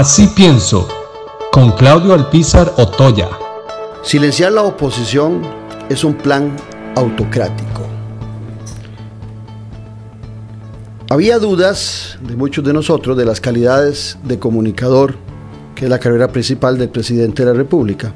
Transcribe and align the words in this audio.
Así 0.00 0.28
pienso, 0.28 0.88
con 1.52 1.72
Claudio 1.72 2.14
Alpizar 2.14 2.72
Otoya. 2.78 3.28
Silenciar 4.02 4.50
la 4.50 4.62
oposición 4.62 5.42
es 5.90 6.04
un 6.04 6.14
plan 6.14 6.56
autocrático. 6.96 7.82
Había 11.10 11.38
dudas 11.38 12.16
de 12.22 12.34
muchos 12.34 12.64
de 12.64 12.72
nosotros 12.72 13.14
de 13.14 13.26
las 13.26 13.42
calidades 13.42 14.16
de 14.24 14.38
comunicador, 14.38 15.16
que 15.74 15.84
es 15.84 15.90
la 15.90 15.98
carrera 15.98 16.28
principal 16.28 16.78
del 16.78 16.88
presidente 16.88 17.44
de 17.44 17.52
la 17.52 17.58
República. 17.58 18.14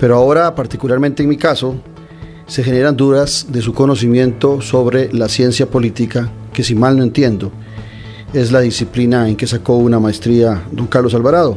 Pero 0.00 0.16
ahora, 0.16 0.54
particularmente 0.54 1.22
en 1.22 1.28
mi 1.28 1.36
caso, 1.36 1.74
se 2.46 2.64
generan 2.64 2.96
dudas 2.96 3.48
de 3.50 3.60
su 3.60 3.74
conocimiento 3.74 4.62
sobre 4.62 5.12
la 5.12 5.28
ciencia 5.28 5.66
política, 5.66 6.30
que 6.54 6.64
si 6.64 6.74
mal 6.74 6.96
no 6.96 7.02
entiendo, 7.02 7.52
es 8.32 8.52
la 8.52 8.60
disciplina 8.60 9.28
en 9.28 9.36
que 9.36 9.46
sacó 9.46 9.76
una 9.76 9.98
maestría 9.98 10.62
don 10.70 10.86
Carlos 10.86 11.14
Alvarado. 11.14 11.56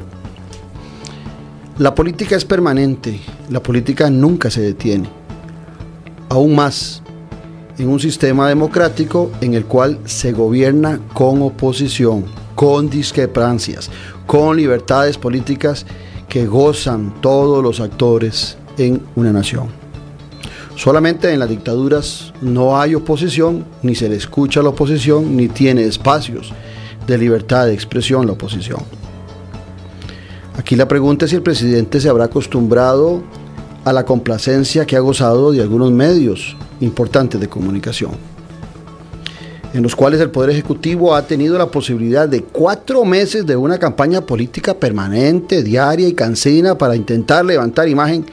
La 1.78 1.94
política 1.94 2.36
es 2.36 2.46
permanente, 2.46 3.20
la 3.50 3.62
política 3.62 4.10
nunca 4.10 4.50
se 4.50 4.62
detiene. 4.62 5.10
Aún 6.30 6.56
más, 6.56 7.02
en 7.78 7.90
un 7.90 8.00
sistema 8.00 8.48
democrático 8.48 9.32
en 9.42 9.54
el 9.54 9.66
cual 9.66 10.00
se 10.06 10.32
gobierna 10.32 11.00
con 11.14 11.42
oposición, 11.42 12.26
con 12.56 12.90
discrepancias, 12.90 13.90
con 14.26 14.56
libertades 14.56 15.18
políticas 15.18 15.86
que 16.30 16.46
gozan 16.46 17.16
todos 17.20 17.62
los 17.64 17.80
actores 17.80 18.58
en 18.78 19.02
una 19.16 19.34
nación. 19.34 19.68
Solamente 20.76 21.32
en 21.34 21.40
las 21.40 21.50
dictaduras 21.50 22.34
no 22.42 22.80
hay 22.80 22.96
oposición, 22.96 23.66
ni 23.84 23.94
se 23.94 24.08
le 24.08 24.16
escucha 24.16 24.62
a 24.62 24.64
la 24.64 24.70
oposición, 24.70 25.36
ni 25.36 25.48
tiene 25.48 25.84
espacios 25.84 26.54
de 27.12 27.18
libertad 27.18 27.66
de 27.66 27.74
expresión 27.74 28.26
la 28.26 28.34
oposición. 28.34 28.80
Aquí 30.58 30.76
la 30.76 30.88
pregunta 30.88 31.26
es 31.26 31.32
si 31.32 31.36
el 31.36 31.44
presidente 31.44 32.00
se 32.00 32.10
habrá 32.10 32.26
acostumbrado 32.26 33.22
a 33.84 33.92
la 33.92 34.06
complacencia 34.06 34.86
que 34.86 34.96
ha 34.96 35.00
gozado 35.02 35.52
de 35.52 35.62
algunos 35.62 35.92
medios 35.92 36.56
importantes 36.80 37.40
de 37.42 37.50
comunicación, 37.50 38.12
en 39.74 39.84
los 39.84 39.96
cuales 39.96 40.22
el 40.22 40.30
Poder 40.30 40.52
Ejecutivo 40.52 41.16
ha 41.16 41.26
tenido 41.26 41.58
la 41.58 41.68
posibilidad 41.68 42.30
de 42.30 42.44
cuatro 42.44 43.04
meses 43.04 43.46
de 43.46 43.56
una 43.56 43.78
campaña 43.78 44.22
política 44.22 44.74
permanente, 44.74 45.64
diaria 45.64 46.08
y 46.08 46.14
cansina 46.14 46.78
para 46.78 46.96
intentar 46.96 47.44
levantar 47.44 47.90
imagen 47.90 48.26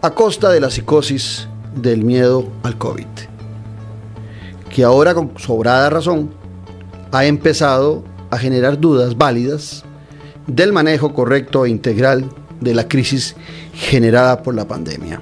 a 0.00 0.10
costa 0.10 0.50
de 0.50 0.60
la 0.60 0.70
psicosis 0.70 1.48
del 1.74 2.04
miedo 2.04 2.48
al 2.62 2.78
COVID, 2.78 3.06
que 4.70 4.84
ahora 4.84 5.14
con 5.14 5.32
sobrada 5.38 5.90
razón 5.90 6.30
ha 7.10 7.24
empezado 7.26 8.13
a 8.34 8.38
generar 8.38 8.80
dudas 8.80 9.16
válidas 9.16 9.84
del 10.46 10.72
manejo 10.72 11.14
correcto 11.14 11.64
e 11.64 11.70
integral 11.70 12.30
de 12.60 12.74
la 12.74 12.88
crisis 12.88 13.36
generada 13.74 14.42
por 14.42 14.54
la 14.54 14.66
pandemia. 14.66 15.20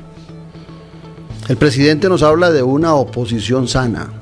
El 1.49 1.57
presidente 1.57 2.09
nos 2.09 2.23
habla 2.23 2.51
de 2.51 2.63
una 2.63 2.95
oposición 2.95 3.69
sana. 3.69 4.13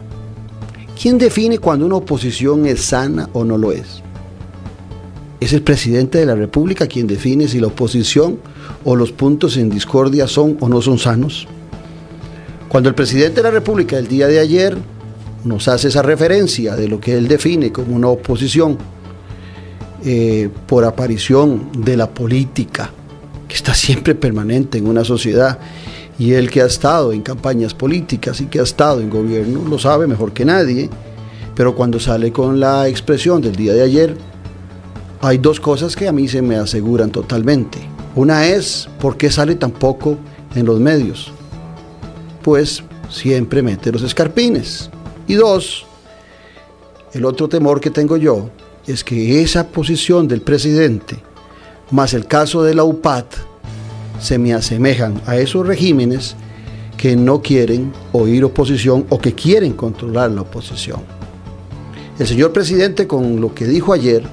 ¿Quién 1.01 1.19
define 1.19 1.59
cuando 1.59 1.87
una 1.87 1.97
oposición 1.97 2.67
es 2.67 2.83
sana 2.83 3.29
o 3.33 3.45
no 3.45 3.57
lo 3.57 3.73
es? 3.73 4.03
Es 5.39 5.53
el 5.53 5.63
presidente 5.63 6.19
de 6.19 6.27
la 6.27 6.35
República 6.35 6.87
quien 6.87 7.07
define 7.07 7.49
si 7.49 7.61
la 7.61 7.69
oposición 7.69 8.39
o 8.85 8.97
los 8.97 9.13
puntos 9.13 9.57
en 9.57 9.71
discordia 9.71 10.27
son 10.27 10.57
o 10.61 10.69
no 10.69 10.83
son 10.83 10.99
sanos. 10.99 11.47
Cuando 12.69 12.89
el 12.89 12.95
presidente 12.95 13.37
de 13.37 13.43
la 13.43 13.51
República 13.51 13.99
el 13.99 14.09
día 14.09 14.27
de 14.27 14.39
ayer 14.39 14.77
nos 15.45 15.69
hace 15.69 15.89
esa 15.89 16.03
referencia 16.03 16.77
de 16.77 16.89
lo 16.89 17.01
que 17.01 17.17
él 17.17 17.29
define 17.29 17.73
como 17.73 17.95
una 17.95 18.09
oposición 18.09 18.79
eh, 20.05 20.49
por 20.67 20.85
aparición 20.85 21.71
de 21.77 21.97
la 21.97 22.09
política, 22.09 22.91
que 23.49 23.55
está 23.55 23.75
siempre 23.75 24.15
permanente 24.15 24.79
en 24.79 24.87
una 24.87 25.05
sociedad, 25.05 25.59
y 26.19 26.33
él 26.33 26.51
que 26.51 26.63
ha 26.63 26.67
estado 26.67 27.13
en 27.13 27.23
campañas 27.23 27.75
políticas 27.75 28.41
y 28.41 28.47
que 28.47 28.61
ha 28.61 28.63
estado 28.63 29.01
en 29.01 29.11
gobierno, 29.11 29.65
lo 29.69 29.79
sabe 29.79 30.07
mejor 30.07 30.33
que 30.33 30.45
nadie, 30.45 30.91
pero 31.55 31.75
cuando 31.75 31.99
sale 31.99 32.33
con 32.33 32.61
la 32.61 32.89
expresión 32.89 33.41
del 33.43 33.57
día 33.57 33.73
de 33.73 33.83
ayer, 33.83 34.17
hay 35.23 35.39
dos 35.39 35.61
cosas 35.61 35.97
que 35.97 36.09
a 36.09 36.13
mí 36.13 36.29
se 36.29 36.41
me 36.41 36.57
aseguran 36.57 37.11
totalmente. 37.11 37.79
Una 38.15 38.47
es, 38.47 38.89
¿por 38.99 39.17
qué 39.17 39.31
sale 39.31 39.55
tan 39.55 39.71
poco 39.71 40.17
en 40.55 40.67
los 40.67 40.81
medios? 40.81 41.33
Pues 42.43 42.83
siempre 43.11 43.63
mete 43.63 43.93
los 43.93 44.03
escarpines. 44.03 44.91
Y 45.31 45.37
dos, 45.37 45.87
el 47.13 47.25
otro 47.25 47.49
temor 47.49 47.81
que 47.81 47.91
tengo 47.91 48.17
yo 48.17 48.51
es 48.85 49.05
que 49.05 49.41
esa 49.43 49.69
posición 49.69 50.27
del 50.27 50.43
presidente, 50.43 51.23
más 51.93 52.15
el 52.15 52.27
caso 52.27 52.65
de 52.65 52.75
la 52.75 52.83
UPAD, 52.83 53.27
se 54.21 54.39
me 54.39 54.53
asemejan 54.55 55.23
a 55.27 55.37
esos 55.37 55.65
regímenes 55.65 56.35
que 56.97 57.15
no 57.15 57.43
quieren 57.43 57.93
oír 58.11 58.43
oposición 58.43 59.07
o 59.09 59.21
que 59.21 59.33
quieren 59.33 59.75
controlar 59.75 60.33
la 60.33 60.41
oposición. 60.41 60.99
El 62.19 62.27
señor 62.27 62.53
presidente 62.53 63.07
con 63.07 63.41
lo 63.41 63.55
que 63.55 63.69
dijo 63.69 63.93
ayer, 63.93 64.25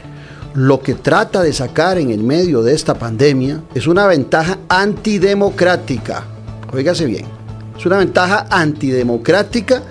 lo 0.56 0.82
que 0.82 0.96
trata 0.96 1.44
de 1.44 1.54
sacar 1.54 2.00
en 2.00 2.10
el 2.10 2.24
medio 2.24 2.64
de 2.64 2.74
esta 2.74 2.96
pandemia 2.96 3.62
es 3.76 3.86
una 3.86 4.08
ventaja 4.08 4.58
antidemocrática. 4.68 6.24
Óigase 6.74 7.06
bien, 7.06 7.28
es 7.78 7.86
una 7.86 7.98
ventaja 7.98 8.48
antidemocrática 8.50 9.84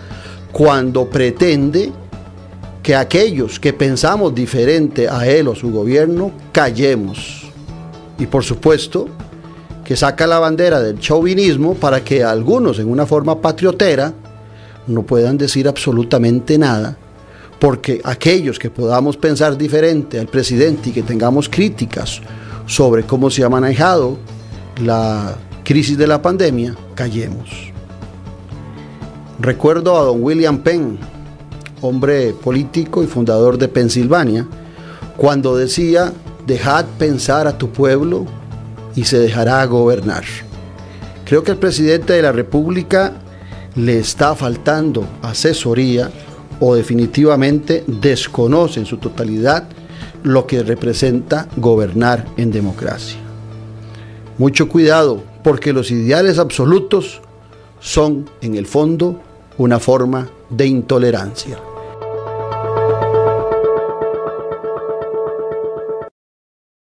cuando 0.57 1.05
pretende 1.05 1.93
que 2.83 2.97
aquellos 2.97 3.61
que 3.61 3.75
pensamos 3.75 4.35
diferente 4.35 5.07
a 5.07 5.27
él 5.27 5.49
o 5.49 5.55
su 5.55 5.71
gobierno 5.71 6.33
callemos. 6.51 7.43
Y 8.19 8.25
por 8.25 8.43
supuesto, 8.43 9.07
que 9.85 9.97
saca 9.97 10.27
la 10.27 10.39
bandera 10.39 10.81
del 10.81 10.99
chauvinismo 10.99 11.75
para 11.75 12.03
que 12.03 12.25
algunos 12.25 12.79
en 12.79 12.89
una 12.89 13.05
forma 13.05 13.39
patriotera 13.39 14.15
no 14.87 15.03
puedan 15.03 15.37
decir 15.37 15.69
absolutamente 15.69 16.57
nada, 16.57 16.97
porque 17.61 18.01
aquellos 18.03 18.59
que 18.59 18.71
podamos 18.71 19.19
pensar 19.19 19.59
diferente 19.59 20.19
al 20.19 20.29
presidente 20.29 20.89
y 20.89 20.93
que 20.93 21.03
tengamos 21.03 21.51
críticas 21.51 22.23
sobre 22.65 23.03
cómo 23.03 23.29
se 23.29 23.45
ha 23.45 23.51
manejado 23.51 24.17
la 24.83 25.37
crisis 25.65 25.99
de 25.99 26.07
la 26.07 26.23
pandemia, 26.23 26.75
callemos. 26.95 27.76
Recuerdo 29.39 29.99
a 29.99 30.03
don 30.03 30.23
William 30.23 30.59
Penn, 30.59 30.99
hombre 31.83 32.33
político 32.33 33.03
y 33.03 33.07
fundador 33.07 33.59
de 33.59 33.69
Pensilvania, 33.69 34.47
cuando 35.19 35.57
decía, 35.57 36.13
dejad 36.47 36.87
pensar 36.99 37.47
a 37.47 37.59
tu 37.59 37.69
pueblo 37.71 38.25
y 38.95 39.05
se 39.05 39.19
dejará 39.19 39.63
gobernar. 39.67 40.25
Creo 41.27 41.43
que 41.43 41.53
el 41.53 41.59
presidente 41.59 42.15
de 42.15 42.23
la 42.23 42.33
República 42.33 43.13
le 43.75 43.99
está 43.99 44.35
faltando 44.35 45.07
asesoría 45.21 46.11
o 46.59 46.75
definitivamente 46.75 47.85
desconoce 47.87 48.81
en 48.81 48.87
su 48.87 48.97
totalidad 48.97 49.69
lo 50.23 50.47
que 50.47 50.63
representa 50.63 51.47
gobernar 51.59 52.25
en 52.39 52.51
democracia. 52.51 53.19
Mucho 54.39 54.69
cuidado, 54.69 55.23
porque 55.45 55.75
los 55.75 55.91
ideales 55.91 56.39
absolutos 56.39 57.21
son, 57.81 58.29
en 58.41 58.55
el 58.55 58.67
fondo, 58.67 59.21
una 59.59 59.79
forma 59.79 60.29
de 60.51 60.67
intolerancia. 60.67 61.59